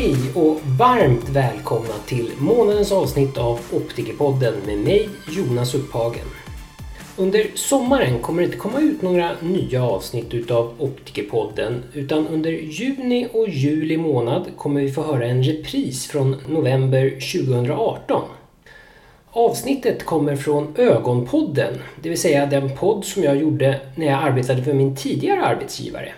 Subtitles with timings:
[0.00, 6.26] Hej och varmt välkomna till månadens avsnitt av Optikerpodden med mig Jonas Upphagen.
[7.16, 13.28] Under sommaren kommer det inte komma ut några nya avsnitt utav Optikerpodden utan under juni
[13.32, 18.22] och juli månad kommer vi få höra en repris från november 2018.
[19.30, 24.62] Avsnittet kommer från Ögonpodden, det vill säga den podd som jag gjorde när jag arbetade
[24.62, 26.12] för min tidigare arbetsgivare.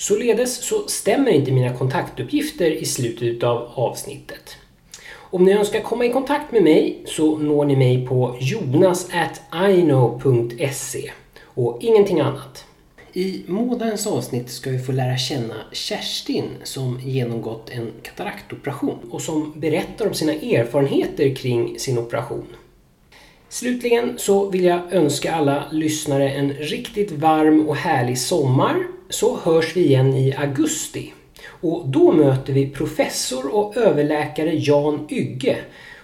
[0.00, 4.56] Således så stämmer inte mina kontaktuppgifter i slutet av avsnittet.
[5.12, 9.10] Om ni önskar komma i kontakt med mig så når ni mig på jonas.ino.se
[11.44, 12.64] och ingenting annat.
[13.12, 19.52] I månadens avsnitt ska vi få lära känna Kerstin som genomgått en kataraktoperation och som
[19.56, 22.46] berättar om sina erfarenheter kring sin operation.
[23.48, 29.76] Slutligen så vill jag önska alla lyssnare en riktigt varm och härlig sommar så hörs
[29.76, 31.12] vi igen i augusti.
[31.46, 35.56] Och då möter vi professor och överläkare Jan Ygge.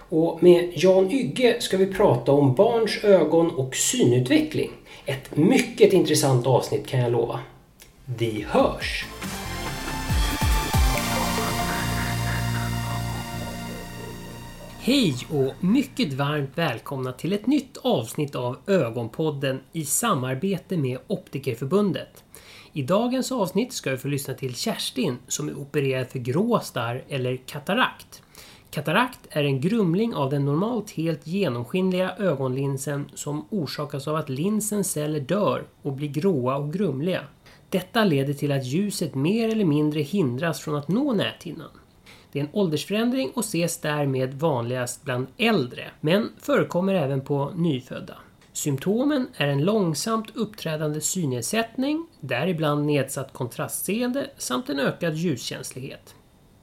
[0.09, 4.71] Och med Jan Ygge ska vi prata om barns ögon och synutveckling.
[5.05, 7.39] Ett mycket intressant avsnitt kan jag lova.
[8.05, 9.05] Vi hörs!
[14.79, 22.23] Hej och mycket varmt välkomna till ett nytt avsnitt av Ögonpodden i samarbete med Optikerförbundet.
[22.77, 27.37] I dagens avsnitt ska vi få lyssna till Kerstin som är opererad för gråstarr eller
[27.37, 28.21] katarakt.
[28.71, 34.91] Katarakt är en grumling av den normalt helt genomskinliga ögonlinsen som orsakas av att linsens
[34.91, 37.23] celler dör och blir gråa och grumliga.
[37.69, 41.71] Detta leder till att ljuset mer eller mindre hindras från att nå näthinnan.
[42.31, 48.15] Det är en åldersförändring och ses därmed vanligast bland äldre, men förekommer även på nyfödda.
[48.57, 56.15] Symptomen är en långsamt uppträdande synnedsättning, däribland nedsatt kontrastseende samt en ökad ljuskänslighet.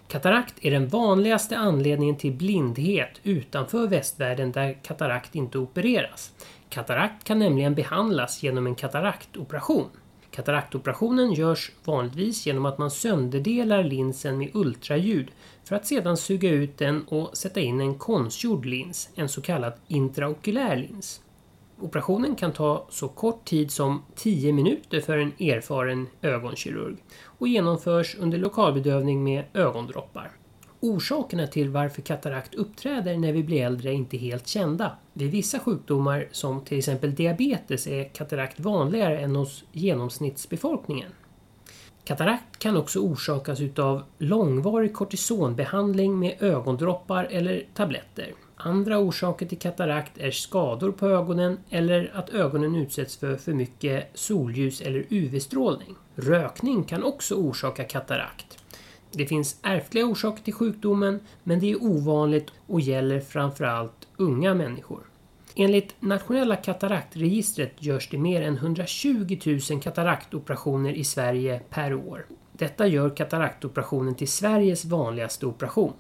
[0.09, 6.33] Katarakt är den vanligaste anledningen till blindhet utanför västvärlden där katarakt inte opereras.
[6.69, 9.89] Katarakt kan nämligen behandlas genom en kataraktoperation.
[10.31, 15.31] Kataraktoperationen görs vanligtvis genom att man sönderdelar linsen med ultraljud
[15.65, 19.73] för att sedan suga ut den och sätta in en konstgjord lins, en så kallad
[19.89, 21.21] intraokulär lins.
[21.81, 28.17] Operationen kan ta så kort tid som 10 minuter för en erfaren ögonkirurg och genomförs
[28.19, 30.31] under lokalbedövning med ögondroppar.
[30.81, 34.91] Orsakerna till varför katarakt uppträder när vi blir äldre är inte helt kända.
[35.13, 41.11] Vid vissa sjukdomar som till exempel diabetes är katarakt vanligare än hos genomsnittsbefolkningen.
[42.05, 48.33] Katarakt kan också orsakas utav långvarig kortisonbehandling med ögondroppar eller tabletter.
[48.67, 54.11] Andra orsaker till katarakt är skador på ögonen eller att ögonen utsätts för för mycket
[54.15, 55.95] solljus eller UV-strålning.
[56.15, 58.59] Rökning kan också orsaka katarakt.
[59.13, 65.01] Det finns ärftliga orsaker till sjukdomen men det är ovanligt och gäller framförallt unga människor.
[65.55, 69.39] Enligt nationella kataraktregistret görs det mer än 120
[69.71, 72.27] 000 kataraktoperationer i Sverige per år.
[72.53, 75.93] Detta gör kataraktoperationen till Sveriges vanligaste operation.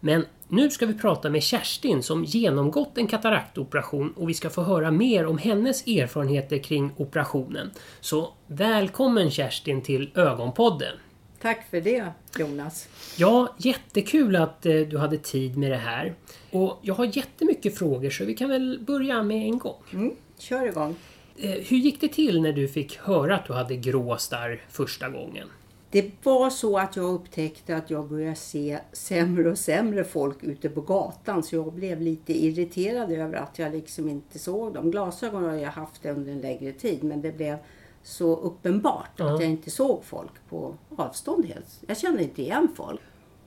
[0.00, 4.62] Men nu ska vi prata med Kerstin som genomgått en kataraktoperation och vi ska få
[4.62, 7.70] höra mer om hennes erfarenheter kring operationen.
[8.00, 10.96] Så välkommen Kerstin till Ögonpodden!
[11.40, 12.04] Tack för det
[12.38, 12.88] Jonas!
[13.16, 16.14] Ja, jättekul att eh, du hade tid med det här.
[16.50, 19.82] Och jag har jättemycket frågor så vi kan väl börja med en gång.
[19.92, 20.96] Mm, kör igång!
[21.36, 25.48] Eh, hur gick det till när du fick höra att du hade gråstarr första gången?
[25.94, 30.68] Det var så att jag upptäckte att jag började se sämre och sämre folk ute
[30.68, 31.42] på gatan.
[31.42, 34.90] Så jag blev lite irriterad över att jag liksom inte såg dem.
[34.90, 37.56] Glasögon har jag haft under en längre tid men det blev
[38.02, 39.34] så uppenbart mm.
[39.34, 41.80] att jag inte såg folk på avstånd helt.
[41.86, 43.00] Jag kände inte igen folk.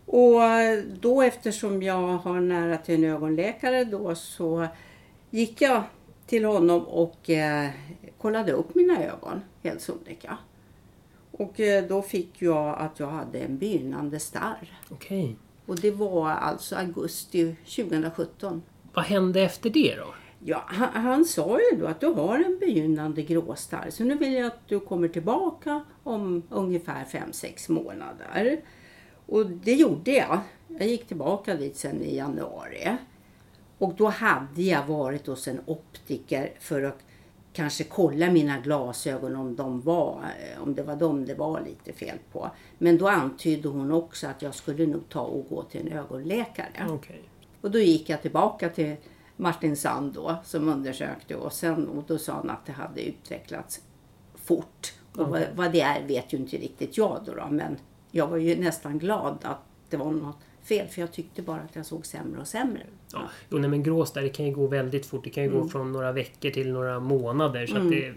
[0.05, 0.41] Och
[1.01, 4.67] då eftersom jag har nära till en ögonläkare då så
[5.29, 5.83] gick jag
[6.27, 7.69] till honom och eh,
[8.17, 10.37] kollade upp mina ögon helt sonika.
[11.37, 14.79] Och eh, då fick jag att jag hade en begynnande starr.
[14.89, 15.23] Okej.
[15.23, 15.35] Okay.
[15.65, 18.61] Och det var alltså augusti 2017.
[18.93, 20.13] Vad hände efter det då?
[20.39, 23.89] Ja, han, han, sa ju då att du har en begynnande gråstarr.
[23.89, 28.61] Så nu vill jag att du kommer tillbaka om ungefär 5-6 månader.
[29.25, 30.39] Och det gjorde jag.
[30.67, 32.97] Jag gick tillbaka dit sen i januari.
[33.77, 37.05] Och då hade jag varit hos en optiker för att
[37.57, 41.93] kanske kolla mina glasögon om, de var, eh, om det var dem det var lite
[41.93, 42.49] fel på.
[42.77, 46.91] Men då antydde hon också att jag skulle nog ta och gå till en ögonläkare.
[46.91, 47.19] Okay.
[47.61, 48.95] Och då gick jag tillbaka till
[49.35, 53.81] Martin Sand då, som undersökte och, sen, och då sa han att det hade utvecklats
[54.35, 54.93] fort.
[55.15, 55.45] Och okay.
[55.45, 57.77] vad, vad, det är vet ju inte riktigt jag då, då, men
[58.11, 60.87] jag var ju nästan glad att det var något fel.
[60.87, 62.83] För jag tyckte bara att jag såg sämre och sämre.
[63.13, 63.29] Ja.
[63.49, 65.23] Jo, nej, men gråstarr det kan ju gå väldigt fort.
[65.23, 65.69] Det kan ju gå Mm.
[65.69, 67.67] från några veckor till några månader.
[67.67, 68.15] Så att det är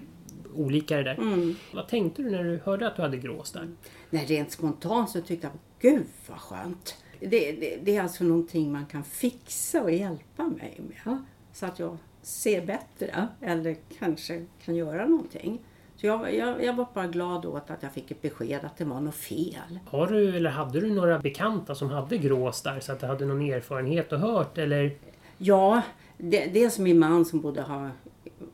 [0.54, 1.14] olika det där.
[1.18, 1.54] Mm.
[1.74, 3.68] Vad tänkte du när du hörde att du hade gråstarr?
[4.10, 6.94] Nej, rent spontant så tyckte jag, gud vad skönt.
[7.20, 11.18] Det, det, det är alltså någonting man kan fixa och hjälpa mig med.
[11.52, 15.60] Så att jag ser bättre eller kanske kan göra någonting.
[16.00, 18.84] Så jag, jag, jag var bara glad åt att jag fick ett besked att det
[18.84, 19.78] var något fel.
[19.86, 23.42] Har du eller hade du några bekanta som hade gråstarr så att du hade någon
[23.42, 24.96] erfarenhet och hört eller?
[25.38, 25.82] Ja,
[26.18, 27.90] det, dels min man som både har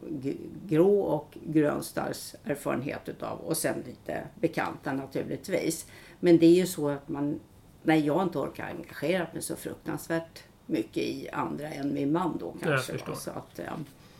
[0.09, 5.87] g- grå och grönstarrs erfarenhet utav och sen lite bekanta naturligtvis.
[6.21, 7.41] Men det är ju så att man,
[7.83, 12.55] när jag inte orkar engagera mig så fruktansvärt mycket i andra än min man då
[12.61, 12.93] Jag kanske.
[12.93, 13.13] förstår.
[13.13, 13.19] va.
[13.19, 13.61] Så att.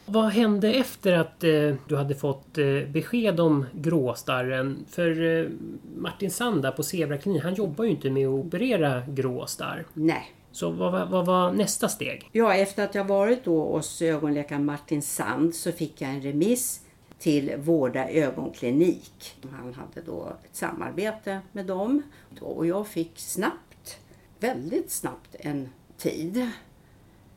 [0.09, 4.85] Vad hände efter att eh, du hade fått eh, besked om gråstarren?
[4.91, 5.49] För eh,
[5.97, 9.87] Martin Sanda på Zebrakliniken, han jobbar ju inte med att operera gråstarr.
[9.95, 10.33] Nej.
[10.53, 12.29] Så vad, var- vad var nästa steg?
[12.33, 16.81] Ja, efter att jag varit då hos ögonläkaren Martin Sand så fick jag en remiss
[17.19, 19.37] till Vårda ögonklinik.
[19.51, 22.03] Han hade då ett samarbete med dem
[22.41, 23.99] och jag fick snabbt,
[24.41, 25.69] väldigt snabbt en
[25.99, 26.51] tid.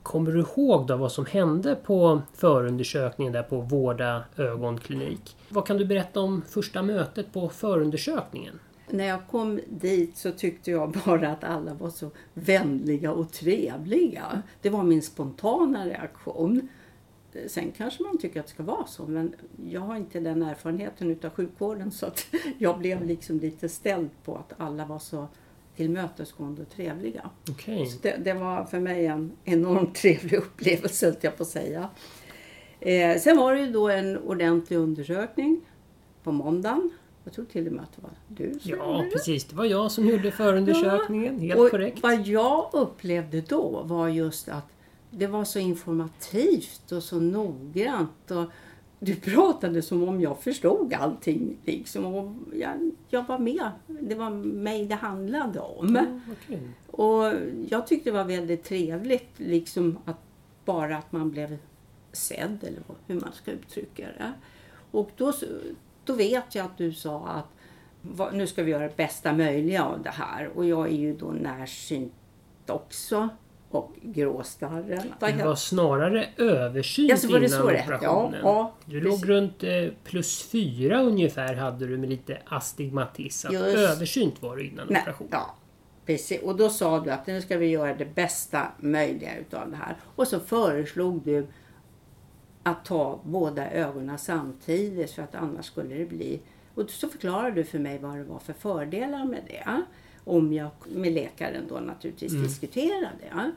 [0.03, 5.37] Kommer du ihåg då vad som hände på förundersökningen där på Vårda ögonklinik?
[5.49, 8.59] Vad kan du berätta om första mötet på förundersökningen?
[8.89, 14.41] När jag kom dit så tyckte jag bara att alla var så vänliga och trevliga.
[14.61, 16.67] Det var min spontana reaktion.
[17.47, 19.35] Sen kanske man tycker att det ska vara så, men
[19.65, 22.25] jag har inte den erfarenheten utav sjukvården så att
[22.57, 25.27] jag blev liksom lite ställd på att alla var så
[25.79, 27.29] tillmötesgående och trevliga.
[27.65, 31.89] Så det, det var för mig en enormt trevlig upplevelse, höll jag på att säga.
[32.79, 35.61] Eh, sen var det ju då en ordentlig undersökning
[36.23, 36.89] på måndagen.
[37.23, 39.45] Jag tror till och med att det var du som Ja, gjorde precis.
[39.45, 41.39] Det var jag som gjorde förundersökningen.
[41.39, 42.03] Helt och korrekt.
[42.03, 44.67] Vad jag upplevde då var just att
[45.11, 48.31] det var så informativt och så noggrant.
[48.31, 48.45] Och
[48.99, 51.57] du pratade som om jag förstod allting.
[51.65, 53.71] Liksom, och jag, jag var med.
[53.87, 55.93] Det var mig det handlade om.
[56.27, 56.69] Vad kul.
[56.87, 57.33] Och
[57.69, 60.17] jag tyckte det var väldigt trevligt liksom att
[60.65, 61.57] bara att man blev
[62.11, 64.33] sedd eller hur man ska uttrycka det.
[64.91, 65.33] Och då,
[66.05, 67.47] då vet jag att du sa att
[68.01, 70.47] "Va- nu ska vi göra det bästa möjliga av det här.
[70.55, 72.13] Och jag är ju då närsynt
[72.67, 73.29] också.
[73.71, 75.13] Och gråstarren.
[75.19, 78.39] Det var snarare översynt Ja, så var det innan det operationen.
[78.43, 79.21] Ja, ja, du precis.
[79.21, 83.55] låg runt eh, plus fyra ungefär hade du med lite astigmatism.
[83.55, 85.29] Översynt var du innan Nej, operationen.
[85.31, 85.55] ja,
[86.05, 86.41] precis.
[86.41, 89.95] Och då sa du att nu ska vi göra det bästa möjliga utav det här.
[90.15, 91.47] Och så föreslog du
[92.63, 96.39] att ta båda ögonen samtidigt för att annars skulle det bli...
[96.75, 99.83] Och så förklarade du för mig vad det var för fördelar med det.
[100.29, 103.51] Om jag med läkaren då naturligtvis diskuterade det.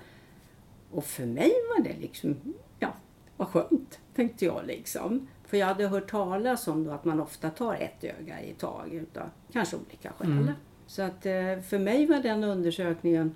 [0.90, 2.36] Och för mig var det liksom,
[2.78, 2.94] ja,
[3.36, 5.28] vad skönt, tänkte jag liksom.
[5.46, 9.02] För jag hade hört talas om då att man ofta tar ett öga i taget
[9.02, 10.52] utav kanske olika skäl.
[10.86, 13.34] Så att eh, för mig var den undersökningen,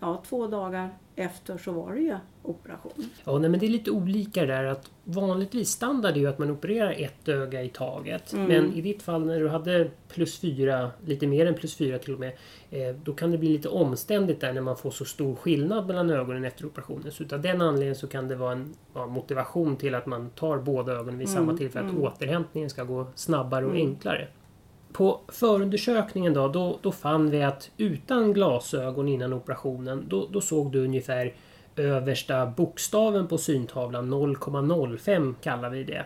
[0.00, 3.10] ja två dagar efter så var det ju operation.
[3.24, 6.50] Ja, nej, men det är lite olika där att vanligtvis standard är ju att man
[6.50, 8.32] opererar ett öga i taget.
[8.32, 8.46] Mm.
[8.46, 12.14] Men i ditt fall när du hade plus fyra, lite mer än plus fyra till
[12.14, 12.32] och med,
[12.70, 16.10] eh, då kan det bli lite omständigt där när man får så stor skillnad mellan
[16.10, 17.12] ögonen efter operationen.
[17.12, 20.58] Så utav den anledningen så kan det vara en ja, motivation till att man tar
[20.58, 24.28] båda ögonen vid Mm, samma tillfälle, att återhämtningen ska gå snabbare och enklare.
[24.92, 30.72] På förundersökningen då, då, då fann vi att utan glasögon innan operationen, då, då såg
[30.72, 31.34] du ungefär
[31.76, 36.04] översta bokstaven på syntavlan, 0,05 kallar vi det.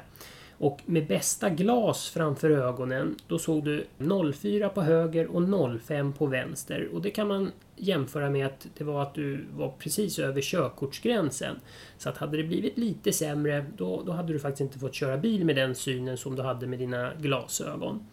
[0.60, 6.26] Och med bästa glas framför ögonen, då såg du 0,4 på höger och 0,5 på
[6.26, 6.88] vänster.
[6.92, 11.56] Och det kan man jämföra med att det var att du var precis över körkortsgränsen.
[11.98, 15.16] Så att hade det blivit lite sämre, då, då hade du faktiskt inte fått köra
[15.16, 18.06] bil med den synen som du hade med dina glasögon.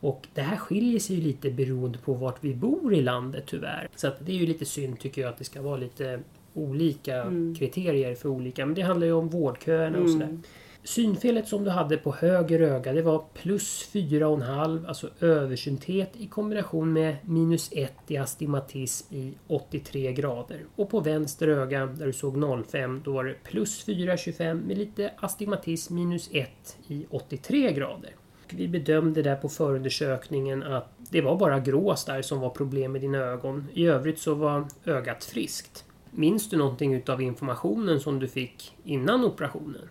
[0.00, 3.88] Och det här skiljer sig ju lite beroende på vart vi bor i landet tyvärr.
[3.96, 6.20] Så att det är ju lite synd tycker jag att det ska vara lite
[6.54, 7.24] olika
[7.58, 8.66] kriterier för olika.
[8.66, 10.38] Men det handlar ju om vårdköerna och sådär.
[10.84, 16.92] Synfelet som du hade på höger öga det var plus 4,5 alltså översynthet i kombination
[16.92, 20.64] med minus 1 i astigmatism i 83 grader.
[20.76, 25.10] Och på vänster öga där du såg 0,5 då var det plus 4,25 med lite
[25.16, 26.48] astigmatism minus 1
[26.88, 28.10] i 83 grader.
[28.52, 33.00] Vi bedömde där på förundersökningen att det var bara grås där som var problem med
[33.00, 33.66] dina ögon.
[33.74, 35.84] I övrigt så var ögat friskt.
[36.10, 39.88] Minns du någonting utav informationen som du fick innan operationen?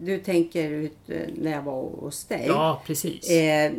[0.00, 2.44] Du tänker ut eh, när jag var hos dig?
[2.48, 3.30] Ja, precis.
[3.30, 3.72] Eh,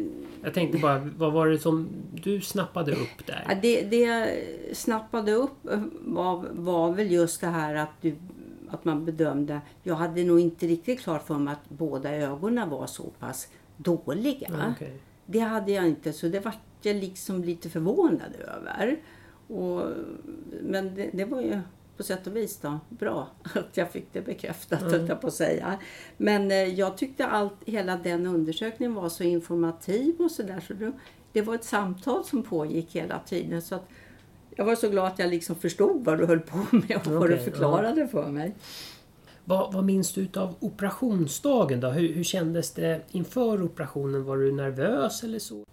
[0.43, 3.59] Jag tänkte bara, vad var det som du snappade upp där?
[3.61, 4.27] det, det jag
[4.75, 8.15] snappade upp eh, var, var väl just det här att, du,
[8.69, 9.61] att man bedömde...
[9.83, 14.47] Jag hade nog inte riktigt klart för mig att båda ögonen var så pass dåliga.
[14.51, 14.93] Ja, okej.
[15.25, 18.99] Det hade jag inte, så det var jag liksom lite förvånad över.
[19.47, 19.83] Och,
[20.61, 21.59] men det, det var ju
[21.97, 25.05] på sätt och vis då bra att jag fick det bekräftat, Mm.
[25.07, 25.77] jag på att säga.
[26.17, 30.59] Men eh, jag tyckte allt, hela den undersökningen var så informativ och sådär.
[30.67, 30.91] Så det,
[31.31, 33.61] det var ett samtal som pågick hela tiden.
[33.61, 33.87] Så att
[34.55, 37.29] jag var så glad att jag liksom förstod vad du höll på med och vad
[37.29, 38.55] du förklarade för mig.
[39.49, 41.87] Vad, vad minns du av operationsdagen då?
[41.87, 44.23] Hur, hur kändes det inför operationen?
[44.23, 45.63] Var du nervös eller så?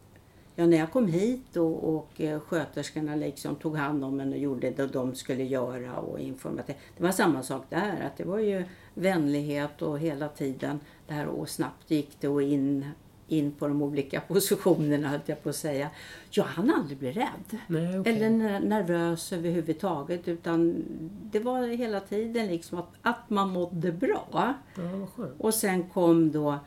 [0.54, 4.38] Ja, när jag kom hit och, och eh, sköterskorna liksom tog hand om en och
[4.38, 6.74] gjorde det de skulle göra och informativ.
[6.96, 8.64] Det var samma sak där, att det var ju
[8.94, 12.86] vänlighet och hela tiden det här och snabbt gick det och in,
[13.28, 15.90] in på de olika positionerna höll jag på att säga.
[16.30, 17.58] Jag hann aldrig bli rädd.
[17.66, 18.12] Nej, okej.
[18.16, 20.84] Eller ner- nervös överhuvudtaget utan
[21.32, 24.54] det var hela tiden liksom att, att man mådde bra.
[24.76, 25.24] Ja.
[25.38, 26.58] Och sen kom då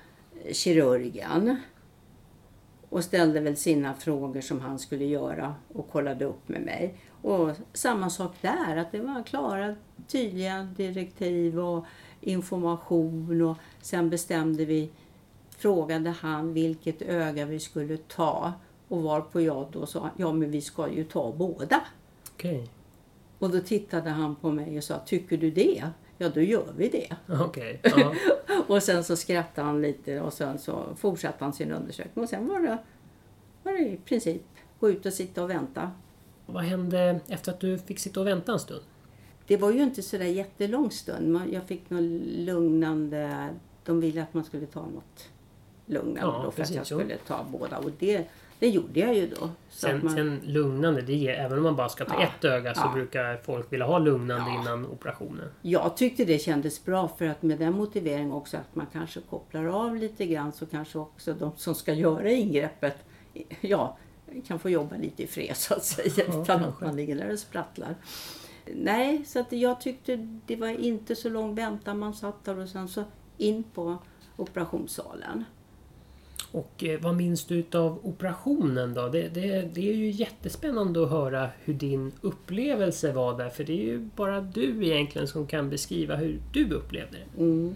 [0.51, 1.57] kirurgen
[2.89, 6.95] och ställde väl sina frågor som han skulle göra och kollade upp med mig.
[7.21, 9.75] Och samma sak där, att det var klara,
[10.07, 11.85] tydliga direktiv och
[12.21, 14.89] information och sen bestämde vi,
[15.57, 18.53] frågade han vilket öga vi skulle ta
[18.87, 21.81] och varpå jag då sa, ja men vi ska ju ta båda.
[22.33, 22.69] Okej.
[23.39, 25.83] Och då tittade han på mig och sa, tycker du det?
[26.17, 27.15] Ja, då gör vi det.
[27.41, 27.79] Okej.
[27.83, 28.13] Ja.
[28.67, 32.23] Och sen så skrattade han lite och sen så fortsatte han sin undersökning.
[32.23, 32.77] Och sen var det,
[33.63, 34.41] var det i princip
[34.79, 35.91] gå ut och sitta och vänta.
[36.45, 38.83] Vad hände efter att du fick sitta och vänta en stund?
[39.47, 41.41] Det var ju inte så där jättelång stund.
[41.51, 43.49] Jag fick något lugnande.
[43.83, 45.29] De ville att man skulle ta något
[45.87, 46.99] lugnande Ja, då för att jag precis, jo.
[46.99, 47.77] skulle ta båda.
[47.77, 48.25] Och det,
[48.59, 49.35] det gjorde jag ju då.
[49.35, 52.23] Så Sen, att man, sen lugnande, det ger, även om man bara ska ta Ja,
[52.27, 52.91] ett öga så ja.
[52.93, 54.61] brukar folk vilja ha lugnande Ja.
[54.61, 55.49] innan operationen.
[55.61, 59.65] Jag tyckte det kändes bra för att med den motiveringen också att man kanske kopplar
[59.65, 62.95] av lite grann så kanske också de som ska göra ingreppet
[63.61, 63.97] ja,
[64.47, 66.85] kan få jobba lite i fred så att säga utan att kanske.
[66.85, 67.95] man ligger där och sprattlar.
[68.75, 70.15] Nej, så att jag tyckte
[70.45, 71.99] det var inte så lång väntan.
[71.99, 73.03] Man satt där och sen så
[73.37, 73.97] in på
[74.37, 75.43] operationssalen.
[76.51, 79.07] Och eh, vad minns du av operationen då?
[79.07, 83.49] Det, det, det är ju jättespännande att höra hur din upplevelse var där.
[83.49, 87.43] För det är ju bara du egentligen som kan beskriva hur du upplevde det.
[87.43, 87.75] Mm.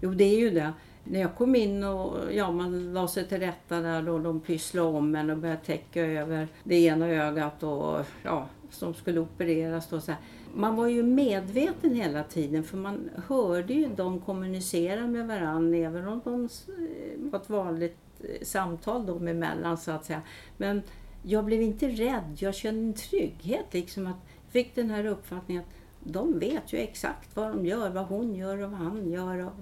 [0.00, 0.72] Jo, det är ju det.
[1.04, 4.88] När jag kom in och ja, man la sig till rätta där och de pysslade
[4.88, 9.88] om en och började täcka över det ena ögat och ja, som skulle opereras.
[9.88, 10.20] Då, så här.
[10.54, 16.08] Man var ju medveten hela tiden för man hörde ju dem kommunicera med varandra även
[16.08, 20.22] om de eh, var ett vanligt eh, samtal dem emellan så att säga.
[20.56, 20.82] Men
[21.22, 25.62] jag blev inte rädd, jag kände en trygghet liksom att jag fick den här uppfattningen
[25.62, 25.68] att
[26.00, 29.46] de vet ju exakt vad de gör, vad hon gör och vad han gör.
[29.46, 29.52] Och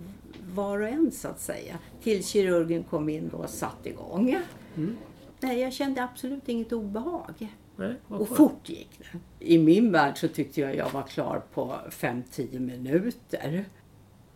[0.54, 1.78] var och en så att säga.
[2.02, 4.36] Till kirurgen kom in och satte igång.
[4.76, 4.96] Mm.
[5.40, 7.48] Nej, jag kände absolut inget obehag.
[7.76, 9.18] Nej, Och fort gick det.
[9.46, 13.64] I min värld så tyckte jag jag var klar på 5-10 minuter.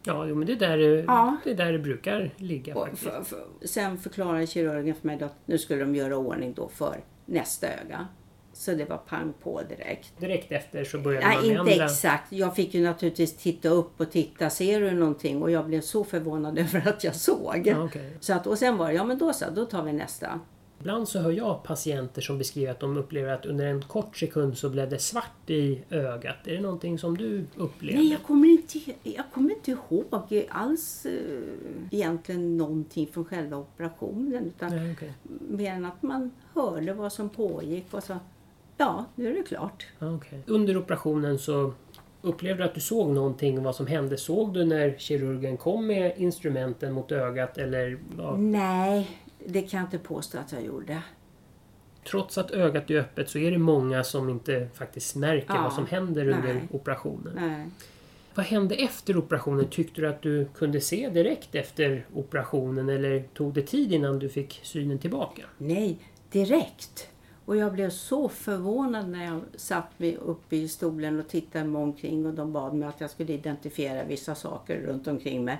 [0.04, 1.36] Ja, jo, men det är, där, det- Ja.
[1.44, 3.02] det är där det brukar ligga Och faktiskt.
[3.02, 6.96] för, för, sen förklarade kirurgen för mig att nu skulle de göra ordning då för
[7.26, 8.08] nästa öga.
[8.52, 10.20] Så det var pang på direkt.
[10.20, 11.84] Direkt efter så började man Nej, med inte andra...
[11.84, 12.32] exakt.
[12.32, 15.42] Jag fick ju naturligtvis titta upp och titta, ser du någonting?
[15.42, 17.62] Och jag blev så förvånad över att jag såg.
[17.66, 18.16] Ja, okej.
[18.20, 20.40] Så att, och sen var det, ja men då så, då tar vi nästa.
[20.80, 24.58] Ibland så hör jag patienter som beskriver att de upplever att under en kort sekund
[24.58, 26.36] så blev det svart i ögat.
[26.46, 27.98] Är det någonting som du upplevde?
[27.98, 30.04] Nej, jag kommer inte, jag kommer inte ihåg
[30.48, 31.12] alls eh,
[31.90, 34.46] egentligen någonting från själva operationen.
[34.46, 35.12] Utan Nej, okej.
[35.48, 38.16] mer än att man hörde vad som pågick och så,
[38.76, 39.86] ja, nu är det klart.
[39.98, 40.42] Okej.
[40.46, 41.72] Under operationen så
[42.22, 44.16] upplevde du att du såg någonting vad som hände?
[44.16, 49.10] Såg du när kirurgen kom med instrumenten mot ögat eller ja, Nej,
[49.46, 51.02] det kan jag inte påstå att jag gjorde.
[52.10, 55.72] trots att ögat är öppet så är det många som inte faktiskt märker Ja, vad
[55.72, 56.68] som händer under nej.
[56.72, 57.32] operationen.
[57.36, 57.66] Nej.
[58.34, 59.66] Vad hände efter operationen?
[59.70, 64.28] Tyckte du att du kunde se direkt efter operationen eller tog det tid innan du
[64.28, 65.42] fick synen tillbaka?
[65.58, 65.98] Nej,
[66.30, 67.08] direkt.
[67.44, 71.82] Och jag blev så förvånad när jag satt mig uppe i stolen och tittade mig
[71.82, 75.58] omkring och de bad mig att jag skulle identifiera vissa saker runt omkring mig.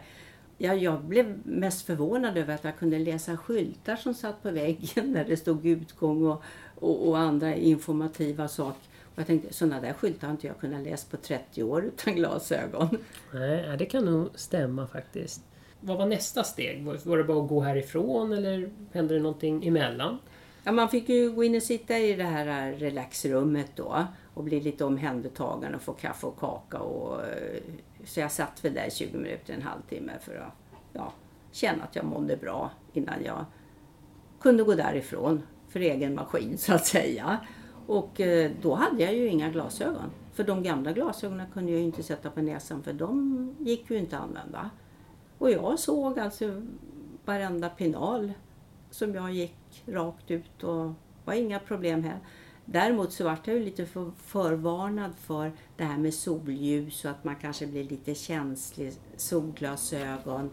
[0.63, 5.13] Ja, jag blev mest förvånad över att jag kunde läsa skyltar som satt på väggen
[5.13, 6.43] där det stod utgång och,
[6.75, 8.81] och, och andra informativa saker.
[9.03, 12.15] Och jag tänkte, sådana där skyltar har inte jag kunnat läsa på 30 år utan
[12.15, 12.99] glasögon.
[13.33, 15.43] Nej, det kan nog stämma faktiskt.
[15.81, 16.85] vad var nästa steg?
[16.85, 20.19] Var, det bara att gå härifrån eller hände det någonting emellan?
[20.65, 24.61] Ja, man fick ju gå in och sitta i det här relaxrummet då och bli
[24.61, 26.79] lite omhändertagen och få kaffe och kaka.
[26.79, 27.61] Och, eh,
[28.05, 30.53] så jag satt väl där 20 minuter, en halvtimme för att
[30.93, 31.13] ja,
[31.53, 33.45] känna att jag mådde bra innan jag
[34.41, 37.39] kunde gå därifrån för egen maskin så att säga.
[37.87, 40.11] Och eh, då hade jag ju inga glasögon.
[40.33, 43.99] För de gamla glasögonen kunde jag ju inte sätta på näsan för de gick ju
[43.99, 44.71] inte att använda.
[45.39, 46.63] Och jag såg alltså
[47.25, 48.33] varenda pinal
[48.91, 50.93] som jag gick rakt ut och
[51.25, 52.19] var inga problem här.
[52.73, 57.25] Däremot så vart jag ju lite för, förvarnad för det här med solljus och att
[57.25, 60.51] man kanske blir lite känslig, solglasögon.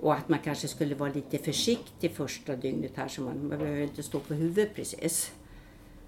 [0.00, 3.80] Och att man kanske skulle vara lite försiktig första dygnet här så man, man behöver
[3.80, 5.32] inte stå på huvudet precis.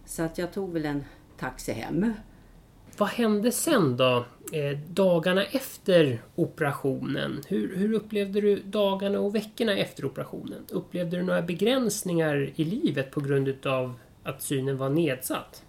[0.04, 1.04] Så att jag tog väl en
[1.38, 2.12] taxi hem.
[2.96, 4.24] Vad hände sen då?
[4.52, 7.40] Eh, dagarna efter operationen.
[7.48, 10.64] Hur, hur, upplevde du dagarna och veckorna efter operationen?
[10.70, 13.94] Upplevde du några begränsningar i livet på grund av
[14.26, 15.62] att synen var nedsatt?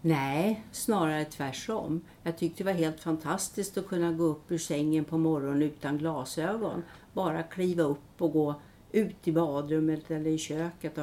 [0.00, 2.00] Nej, snarare tvärtom.
[2.22, 5.98] Jag tyckte det var helt fantastiskt att kunna gå upp ur sängen på morgonen utan
[5.98, 6.82] glasögon.
[7.12, 8.54] Bara kliva upp och gå
[8.92, 10.98] ut i badrummet eller i köket.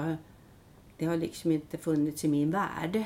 [0.97, 3.03] Det har liksom inte funnits i min värld.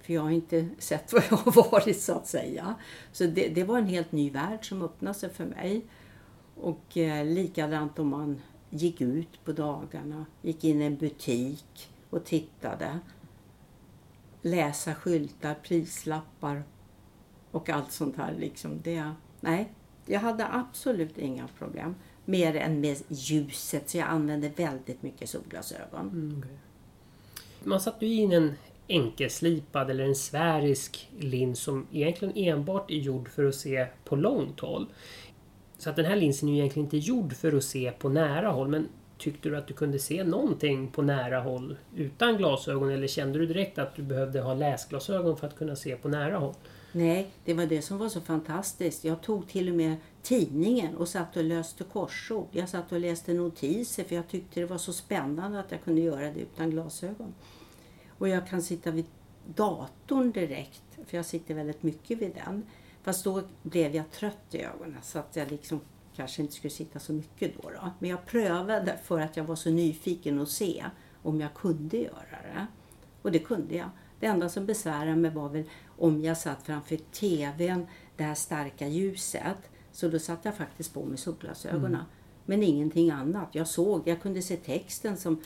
[0.00, 2.74] För jag har inte sett vad jag har varit så att säga.
[3.12, 5.84] Så det, det var en helt ny värld som öppnade sig för mig.
[6.56, 8.40] Och eh, likadant om man
[8.70, 12.98] gick ut på dagarna, gick in i en butik och tittade.
[14.42, 16.62] Läsa skyltar, prislappar
[17.50, 18.34] och allt sånt här.
[18.38, 18.80] Liksom.
[18.82, 19.72] Det, nej,
[20.06, 21.94] jag hade absolut inga problem.
[22.24, 26.08] Mer än med ljuset, så jag använde väldigt mycket solglasögon.
[26.08, 26.56] Mm, okay.
[27.64, 28.54] Man satte ju in en
[28.88, 34.60] enkelslipad eller en sfärisk lins som egentligen enbart är gjord för att se på långt
[34.60, 34.86] håll.
[35.78, 38.68] Så att den här linsen är egentligen inte gjord för att se på nära håll
[38.68, 38.88] men
[39.20, 43.46] Tyckte du att du kunde se någonting på nära håll utan glasögon eller kände du
[43.46, 46.54] direkt att du behövde ha läsglasögon för att kunna se på nära håll?
[46.92, 49.04] Nej, det var det som var så fantastiskt.
[49.04, 52.48] Jag tog till och med tidningen och satt och löste korsord.
[52.50, 56.00] Jag satt och läste notiser för jag tyckte det var så spännande att jag kunde
[56.00, 57.34] göra det utan glasögon.
[58.18, 59.06] Och jag kan sitta vid
[59.46, 62.66] datorn direkt, för jag sitter väldigt mycket vid den.
[63.02, 65.80] Fast då blev jag trött i ögonen så att jag liksom
[66.20, 67.90] kanske inte skulle sitta så mycket då, då.
[67.98, 70.84] Men jag prövade för att jag var så nyfiken att se
[71.22, 72.66] om jag kunde göra det.
[73.22, 73.90] Och det kunde jag.
[74.20, 75.64] Det enda som besvärade mig var väl
[75.98, 79.70] om jag satt framför TVn, det här starka ljuset.
[79.92, 81.94] Så då satte jag faktiskt på mig solglasögonen.
[81.94, 82.06] Mm.
[82.44, 83.48] Men ingenting annat.
[83.52, 85.42] Jag såg, jag kunde se texten som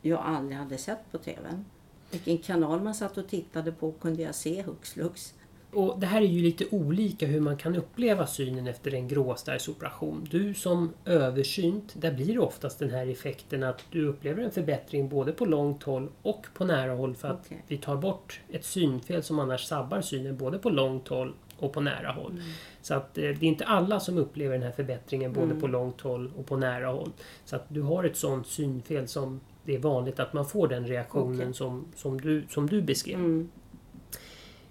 [0.00, 1.64] jag aldrig hade sett på TVn.
[2.10, 5.34] Vilken kanal man satt och tittade på kunde jag se hux flux.
[5.72, 10.26] Och det här är ju lite olika hur man kan uppleva synen efter en gråstarrsoperation.
[10.30, 15.08] Du som översynt, där blir det oftast den här effekten att du upplever en förbättring
[15.08, 17.58] både på långt håll och på nära håll för att okay.
[17.68, 21.80] vi tar bort ett synfel som annars sabbar synen både på långt håll och på
[21.80, 22.32] nära håll.
[22.32, 22.42] Mm.
[22.82, 25.60] Så att eh, det är inte alla som upplever den här förbättringen både mm.
[25.60, 27.10] på långt håll och på nära håll.
[27.44, 30.86] Så att du har ett sånt synfel som det är vanligt att man får den
[30.86, 31.52] reaktionen okay.
[31.52, 33.18] som, som, du, som du beskrev.
[33.18, 33.48] Mm.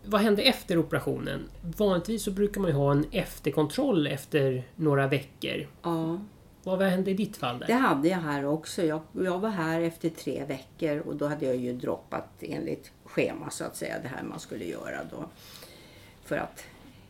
[0.06, 1.50] Vad hände efter operationen?
[1.78, 5.68] Vanligtvis så brukar man ju ha en efterkontroll efter några veckor.
[5.82, 6.20] Ja.
[6.64, 7.60] Vad hände i ditt fall?
[7.60, 7.68] Där?
[7.68, 8.84] Det hade jag här också.
[8.84, 13.50] Jag, jag var här efter tre veckor och då hade jag ju droppat enligt schema
[13.50, 15.26] så att säga det här man skulle göra då.
[16.24, 16.64] För att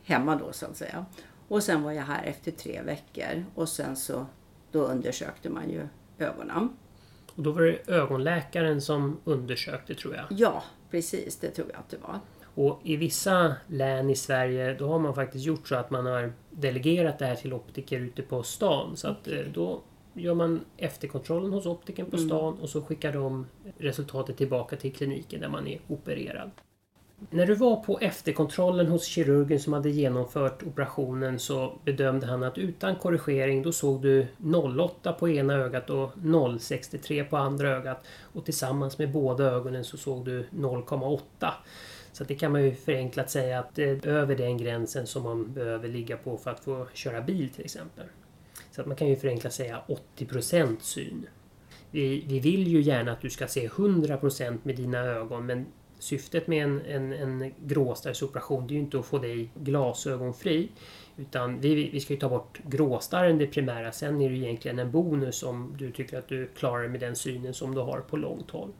[0.04, 1.06] hemma då så att säga.
[1.48, 4.26] Och sen var jag här efter tre veckor och sen så
[4.72, 5.88] då undersökte man ju
[6.20, 6.70] ögonen.
[7.36, 10.26] Och då var det ögonläkaren som undersökte tror jag?
[10.30, 11.38] Ja, precis.
[11.38, 12.20] Det tror jag att det var.
[12.56, 16.34] Och i vissa län i Sverige då har man faktiskt gjort så att man har
[16.50, 18.98] delegerat det här till optiker ute på stan.
[18.98, 19.28] Så att.
[19.28, 19.82] Eh, då
[20.14, 22.30] gör man efterkontrollen hos optiken på mm.
[22.30, 26.52] stan och så skickar de resultatet tillbaka till kliniken där man är opererad.
[27.30, 32.58] När du var på efterkontrollen hos kirurgen som hade genomfört operationen så bedömde han att
[32.58, 38.06] utan korrigering då såg du 0,8 på ena ögat och 0,63 på andra ögat.
[38.34, 41.20] Och tillsammans med båda ögonen så såg du 0,8.
[42.13, 45.54] Så det kan man ju förenklat säga att det är över den gränsen som man
[45.54, 48.06] behöver ligga på för att få köra bil till exempel.
[48.71, 49.82] Så att man kan ju förenklat säga
[50.17, 51.28] 80% syn.
[51.91, 55.65] Vi, vi vill ju gärna att du ska se 100% med dina ögon men
[56.00, 60.69] syftet med en, en, en gråstarrsoperation det är ju inte att få dig glasögonfri.
[61.17, 63.91] Utan vi, vi ska ju ta bort gråstarren det primära.
[63.91, 67.54] Sen är det egentligen en bonus om du tycker att du klarar med den synen
[67.54, 68.71] som du har på långt håll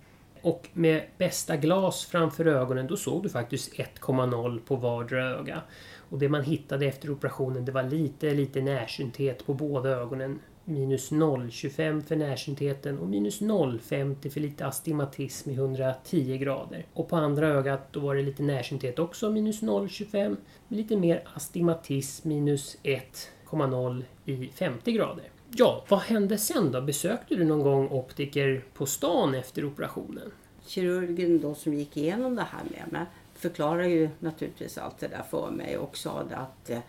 [0.42, 5.62] och med bästa glas framför ögonen då såg du faktiskt 1,0 på vardera öga.
[6.10, 10.40] Och det man hittade efter operationen det var lite, lite närsynthet på båda ögonen.
[10.66, 16.86] Minus 0,25 för närsyntheten och minus 0,50 för lite astigmatism i 110 grader.
[16.94, 20.38] Och på andra ögat då var det lite närsynthet också, minus 0,25.
[20.68, 25.26] Lite mer astigmatism, minus 1,0 i 50 grader.
[25.54, 26.82] Ja, vad hände sen då?
[26.82, 30.32] Besökte du någon gång optiker på stan efter operationen?
[30.66, 35.24] Kirurgen då som gick igenom det här med mig förklarade ju naturligtvis allt det där
[35.30, 36.80] för mig och sa att eh,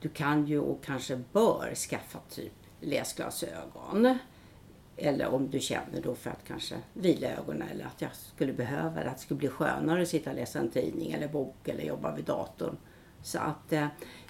[0.00, 4.18] du kan ju och kanske bör skaffa typ läsglasögon.
[4.96, 9.02] Eller om du känner då för att kanske vila ögonen eller att jag skulle behöva
[9.02, 9.10] det.
[9.10, 12.14] Att det skulle bli skönare att sitta och läsa en tidning eller bok eller jobba
[12.14, 12.76] vid datorn.
[13.22, 13.86] Så att eh,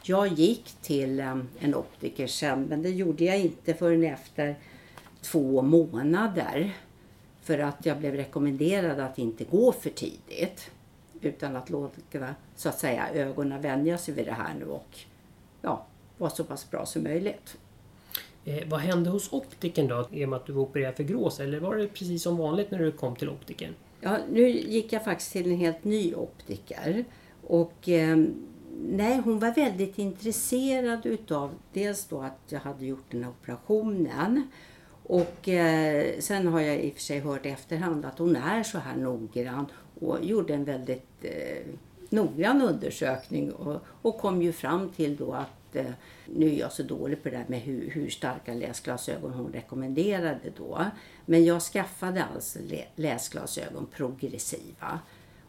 [0.09, 4.57] jag gick till eh, en optiker sen men det gjorde jag inte förrän efter
[5.23, 6.77] två månader.
[7.43, 10.71] För att jag blev rekommenderad att inte gå för tidigt.
[11.21, 14.99] Utan att låta så att säga ögonen vänja sig vid det här nu och
[15.63, 15.87] ja,
[16.19, 17.57] vara så pass bra som möjligt.
[18.45, 20.09] Eh, vad hände hos optiken då?
[20.13, 22.71] I och med att du var opererad för grås eller var det precis som vanligt
[22.71, 23.75] när du kom till optiken?
[24.01, 27.05] Ja, nu gick jag faktiskt till en helt ny optiker.
[27.47, 28.17] Och eh,
[28.83, 34.43] nej, hon var väldigt intresserad utav dels då att jag hade gjort den här operationen.
[35.03, 38.63] Och eh, sen har jag i och för sig hört i efterhand att hon är
[38.63, 39.67] så här noggrann
[40.01, 41.67] och gjorde en väldigt eh,
[42.11, 45.91] noggrann undersökning och, och kom ju fram till då att eh,
[46.27, 50.53] nu är jag så dålig på det där med hur, hur starka läsglasögon hon rekommenderade
[50.57, 50.85] då.
[51.27, 52.59] Men jag skaffade alltså
[52.97, 55.01] läsglasögon progressiva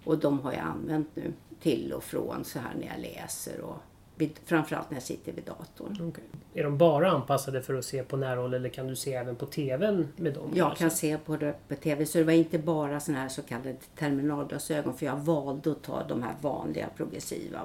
[0.08, 3.78] och de har jag använt nu till och från så här när jag läser och
[4.15, 6.08] vid, framförallt när jag sitter vid datorn.
[6.08, 6.24] Okay.
[6.54, 9.46] Är de bara anpassade för att se på närhåll eller kan du se även på
[9.46, 10.52] TVn med dem?
[10.56, 10.82] Jag alltså?
[10.82, 13.76] kan se på det på TV så det var inte bara såna här så kallade
[13.96, 17.60] terminalglasögon för jag valde att ta de här vanliga progressiva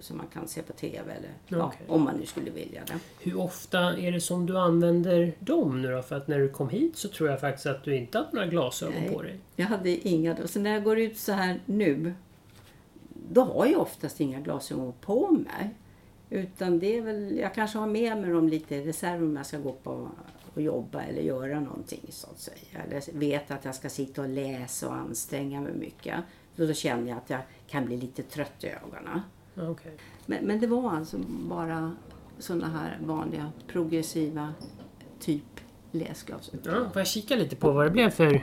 [0.00, 1.78] som man kan se på TV eller okay.
[1.86, 2.98] ja, om man nu skulle vilja det.
[3.20, 6.02] Hur ofta är det som du använder dem nu då?
[6.02, 8.46] För att när du kom hit så tror jag faktiskt att du inte hade några
[8.46, 9.38] glasögon Nej, på dig.
[9.56, 10.48] jag hade inga då.
[10.48, 12.14] Så när jag går ut så här nu
[13.32, 15.74] då har jag oftast inga glasögon på mig.
[16.30, 19.46] Utan det är väl, jag kanske har med mig dem lite i reserv om jag
[19.46, 20.08] ska gå på
[20.54, 22.82] och jobba eller göra någonting så att säga.
[22.86, 26.14] Eller vet att jag ska sitta och läsa och anstränga mig mycket.
[26.56, 29.20] Då känner jag att jag kan bli lite trött i ögonen.
[29.68, 29.92] Okay.
[30.26, 31.96] Men, men det var alltså bara
[32.38, 34.54] sådana här vanliga progressiva
[35.20, 36.60] typ läsglasögon.
[36.64, 38.42] Ja, får jag kika lite på vad det blev för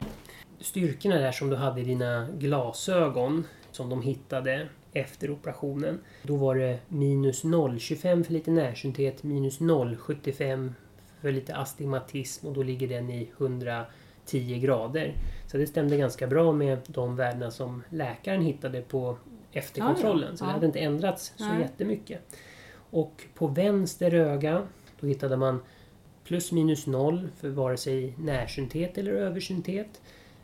[0.59, 5.99] styrkorna där som du hade i dina glasögon som de hittade efter operationen.
[6.23, 10.73] Då var det minus 0,25 för lite närsynthet, minus 0,75
[11.21, 15.13] för lite astigmatism och då ligger den i 110 grader.
[15.47, 19.17] Så det stämde ganska bra med de värdena som läkaren hittade på
[19.51, 20.23] efterkontrollen.
[20.23, 20.37] Ja, ja.
[20.37, 21.61] Så det hade inte ändrats så Nej.
[21.61, 22.35] jättemycket.
[22.89, 24.67] Och på vänster öga
[24.99, 25.59] då hittade man
[26.23, 30.01] plus minus noll för vare sig närsynthet eller översynthet.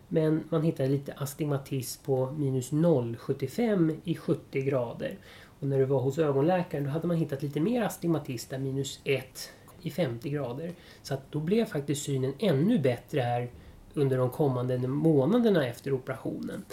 [0.08, 5.18] Men man hittade lite astigmatism på minus 0,75 i 70 grader.
[5.60, 9.00] Och när du var hos ögonläkaren då hade man hittat lite mer astigmatism där minus
[9.04, 10.72] 1 i 50 grader.
[11.02, 13.50] Så att då blev faktiskt synen ännu bättre här
[13.94, 16.66] under de kommande månaderna efter operationen.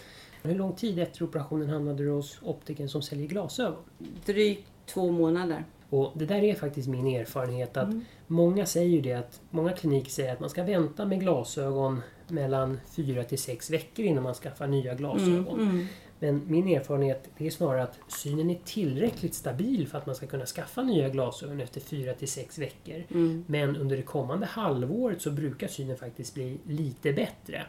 [0.42, 3.82] Hur lång tid efter operationen hamnade du hos optiken som säljer glasögon?
[4.26, 5.64] Drygt två månader.
[5.90, 8.04] Och Det där är faktiskt min erfarenhet att mm.
[8.26, 13.24] många säger det att många kliniker säger att man ska vänta med glasögon mellan fyra
[13.24, 15.60] till sex veckor innan man skaffar nya glasögon.
[15.60, 15.86] Mm, mm.
[16.20, 20.46] Men min erfarenhet är snarare att synen är tillräckligt stabil för att man ska kunna
[20.46, 23.04] skaffa nya glasögon efter fyra till sex veckor.
[23.10, 23.44] Mm.
[23.46, 27.62] Men under det kommande halvåret så brukar synen faktiskt bli lite bättre.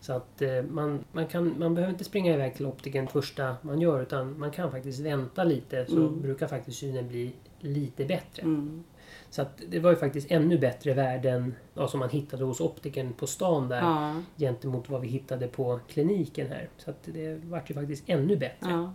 [0.00, 3.80] Så att eh, man, man, kan, man behöver inte springa iväg till optiken första man
[3.80, 6.22] gör utan man kan faktiskt vänta lite så mm.
[6.22, 8.42] brukar faktiskt synen bli lite bättre.
[8.42, 8.84] Mm.
[9.32, 13.12] Så att det var ju faktiskt ännu bättre värden ja, som man hittade hos optiken
[13.12, 14.22] på stan där ja.
[14.38, 16.68] gentemot vad vi hittade på kliniken här.
[16.78, 18.70] Så att det vart ju faktiskt ännu bättre.
[18.70, 18.94] Ja.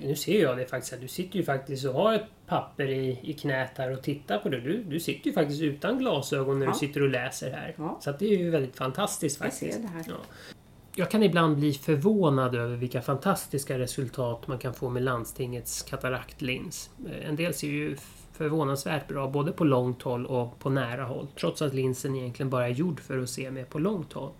[0.00, 3.20] Nu ser jag det faktiskt att du sitter ju faktiskt och har ett papper i,
[3.22, 4.60] i knät här och tittar på det.
[4.60, 6.72] Du, du sitter ju faktiskt utan glasögon när ja.
[6.72, 7.74] du sitter och läser här.
[7.78, 7.98] Ja.
[8.00, 9.62] Så det är ju väldigt fantastiskt faktiskt.
[9.62, 10.04] Jag ser det här.
[10.08, 10.14] Ja.
[10.94, 16.90] Jag kan ibland bli förvånad över vilka fantastiska resultat man kan få med landstingets katarакtlins.
[17.22, 17.96] En del ser ju
[18.38, 21.26] förvånansvärt bra både på långt håll och på nära håll.
[21.40, 24.30] Trots att linsen egentligen bara är gjord för att se med på långt håll.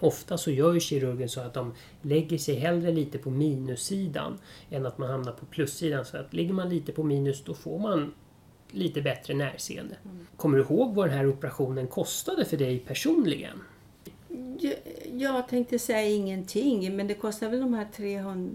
[0.00, 1.72] Ofta så gör ju kirurgen så att de
[2.02, 4.38] lägger sig hellre lite på minussidan
[4.70, 6.04] än att man hamnar på plussidan.
[6.04, 8.12] Så att ligger man lite på minus då får man
[8.70, 9.96] lite bättre närseende.
[10.04, 10.26] Mm.
[10.36, 13.60] Kommer du ihåg vad den här operationen kostade för dig personligen?
[15.12, 18.50] Jag tänkte säga ingenting, men det kostar väl de här 300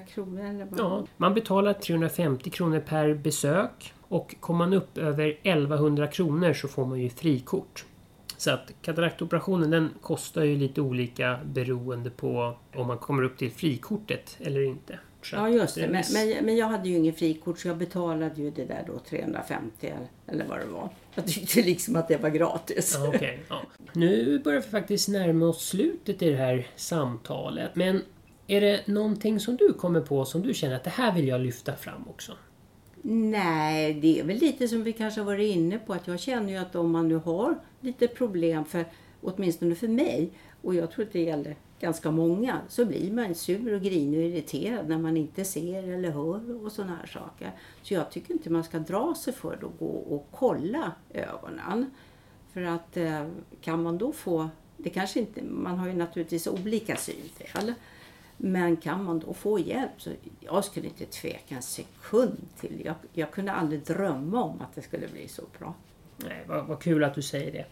[0.00, 0.80] kronor eller vad?
[0.80, 6.68] Ja, man betalar 350 kronor per besök och kommer man upp över 1100 kronor så
[6.68, 7.84] får man ju frikort.
[8.36, 13.50] Så att kataraktoperationen den kostar ju lite olika beroende på om man kommer upp till
[13.50, 14.98] frikortet eller inte.
[15.22, 15.88] Så Ja, just det.
[15.88, 18.98] Men, men, men jag hade ju ingen frikort så jag betalade ju det där då
[18.98, 19.92] 350
[20.26, 20.88] eller- vad det var.
[21.14, 22.96] Jag tyckte liksom att det var gratis.
[22.98, 23.62] Ja, okej, ja.
[23.92, 27.70] Nu börjar vi faktiskt närma oss slutet i det här samtalet.
[27.76, 28.02] Men
[28.48, 31.40] är det någonting som du kommer på som du känner att det här vill jag
[31.40, 32.32] lyfta fram också?
[33.02, 36.52] Nej, det är väl lite som vi kanske har varit inne på att jag känner
[36.52, 38.84] ju att om man nu har lite problem, för
[39.20, 40.30] åtminstone för mig,
[40.62, 44.24] och jag tror att det gäller ganska många, så blir man sur och grinig och
[44.24, 47.52] irriterad när man inte ser eller hör och sådana här saker.
[47.82, 51.90] Så jag tycker inte man ska dra sig för att gå och kolla ögonen.
[52.52, 53.26] För att eh,
[53.60, 57.74] kan man då få, det kanske inte, man har ju naturligtvis olika synfel.
[58.40, 62.82] Men kan man då få hjälp så jag skulle inte tveka en sekund till.
[62.84, 65.74] Jag, jag kunde aldrig drömma om att det skulle bli så bra.
[66.16, 67.64] Nej, vad, vad kul att du säger det.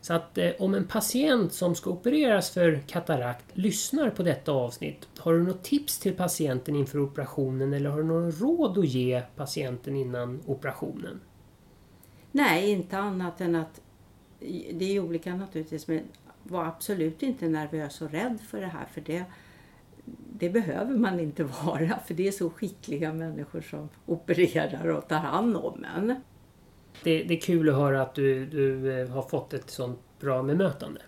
[0.00, 5.08] Så att eh, om en patient som ska opereras för katarakt lyssnar på detta avsnitt,
[5.18, 9.22] har du något tips till patienten inför operationen eller har du några råd att ge
[9.36, 11.20] patienten innan operationen?
[12.32, 13.80] Nej, inte annat än att
[14.72, 16.02] det är olika naturligtvis, men
[16.42, 18.86] var absolut inte nervös och rädd för det här.
[18.94, 19.24] För det,
[20.38, 25.16] det behöver man inte vara, för det är så skickliga människor som opererar och tar
[25.16, 26.14] hand om en.
[27.02, 30.42] Det, det är kul att höra att du, du eh, har fått ett sånt bra
[30.42, 31.00] bemötande.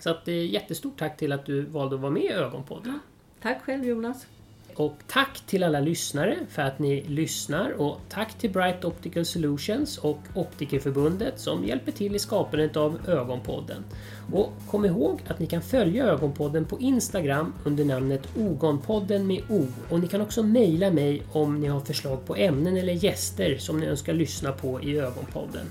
[0.00, 2.98] Så att, eh, jättestort tack till att du valde att vara med i Ögonpodden.
[3.42, 4.26] Tack själv Jonas.
[4.74, 9.98] Och tack till alla lyssnare för att ni lyssnar och tack till Bright Optical Solutions
[9.98, 13.84] och Optikerförbundet som hjälper till i skapandet av Ögonpodden.
[14.32, 19.66] Och kom ihåg att ni kan följa Ögonpodden på Instagram under namnet Ogonpodden med O
[19.90, 23.80] och ni kan också mejla mig om ni har förslag på ämnen eller gäster som
[23.80, 25.66] ni önskar lyssna på i Ögonpodden.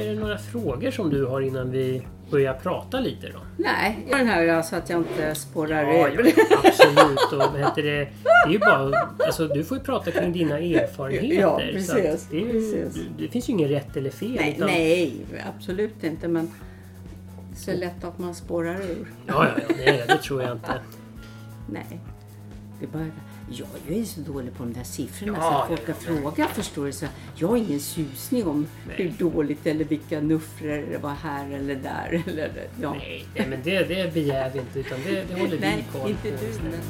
[0.01, 3.39] Är det några frågor som du har innan vi börjar prata lite då?
[3.57, 6.33] Nej, jag den här så att jag inte spårar Ja, ur.
[6.37, 7.53] ja, absolut.
[7.53, 11.41] Och heter det, det är ju bara, alltså, du får ju prata kring dina erfarenheter.
[11.41, 13.03] Ja, precis, det, är precis.
[13.19, 14.37] det finns ju ingen rätt eller fel.
[14.37, 16.29] Nej, utan, nej, absolut inte.
[16.29, 16.51] Men
[17.57, 19.07] så lätt att man spårar ur.
[19.27, 20.73] Ja, ja, ja nej, det tror jag inte.
[21.73, 22.01] Nej.
[22.81, 23.07] Det är bara,
[23.51, 26.87] jag är så dålig på de där siffrorna Ja, så folk ja, kan fråga förstår
[26.87, 26.93] du.
[26.93, 28.97] Så jag har ingen susning om Nej.
[28.97, 32.23] hur dåligt eller vilka nuffror det var här eller där.
[32.27, 32.95] Eller, ja.
[32.95, 36.45] Nej, men det, det begär vi inte utan det, det håller vi koll inte på.
[36.45, 36.71] du.
[36.71, 36.81] Men...